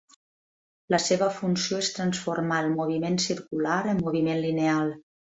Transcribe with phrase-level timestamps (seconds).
[0.93, 4.91] La seva funció és transformar el moviment circular en moviment lineal.